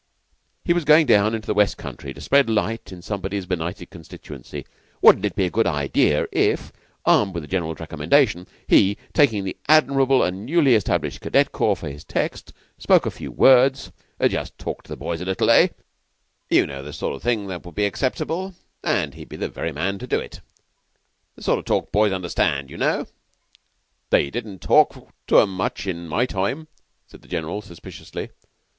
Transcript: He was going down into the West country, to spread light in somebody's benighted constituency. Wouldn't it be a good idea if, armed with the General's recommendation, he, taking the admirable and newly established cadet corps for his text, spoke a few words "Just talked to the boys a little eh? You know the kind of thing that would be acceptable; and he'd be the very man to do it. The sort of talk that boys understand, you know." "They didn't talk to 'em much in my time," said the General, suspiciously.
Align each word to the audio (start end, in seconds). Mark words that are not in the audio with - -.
He 0.65 0.73
was 0.73 0.83
going 0.83 1.05
down 1.05 1.35
into 1.35 1.45
the 1.45 1.53
West 1.53 1.77
country, 1.77 2.11
to 2.11 2.21
spread 2.21 2.49
light 2.49 2.91
in 2.91 3.03
somebody's 3.03 3.45
benighted 3.45 3.91
constituency. 3.91 4.65
Wouldn't 4.99 5.25
it 5.25 5.35
be 5.35 5.45
a 5.45 5.51
good 5.51 5.67
idea 5.67 6.25
if, 6.31 6.71
armed 7.05 7.35
with 7.35 7.43
the 7.43 7.47
General's 7.47 7.79
recommendation, 7.79 8.47
he, 8.65 8.97
taking 9.13 9.43
the 9.43 9.55
admirable 9.69 10.23
and 10.23 10.43
newly 10.43 10.73
established 10.73 11.21
cadet 11.21 11.51
corps 11.51 11.75
for 11.75 11.87
his 11.87 12.03
text, 12.03 12.51
spoke 12.79 13.05
a 13.05 13.11
few 13.11 13.31
words 13.31 13.91
"Just 14.27 14.57
talked 14.57 14.87
to 14.87 14.89
the 14.91 14.97
boys 14.97 15.21
a 15.21 15.25
little 15.25 15.51
eh? 15.51 15.67
You 16.49 16.65
know 16.65 16.81
the 16.81 16.93
kind 16.99 17.13
of 17.13 17.21
thing 17.21 17.45
that 17.49 17.63
would 17.63 17.75
be 17.75 17.85
acceptable; 17.85 18.55
and 18.83 19.13
he'd 19.13 19.29
be 19.29 19.35
the 19.37 19.49
very 19.49 19.71
man 19.71 19.99
to 19.99 20.07
do 20.07 20.19
it. 20.19 20.39
The 21.35 21.43
sort 21.43 21.59
of 21.59 21.65
talk 21.65 21.85
that 21.85 21.91
boys 21.91 22.11
understand, 22.11 22.71
you 22.71 22.77
know." 22.77 23.05
"They 24.09 24.31
didn't 24.31 24.63
talk 24.63 25.09
to 25.27 25.37
'em 25.39 25.51
much 25.53 25.85
in 25.85 26.07
my 26.07 26.25
time," 26.25 26.69
said 27.05 27.21
the 27.21 27.27
General, 27.27 27.61
suspiciously. 27.61 28.31